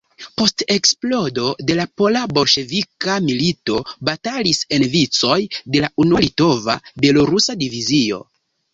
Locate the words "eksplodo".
0.75-1.43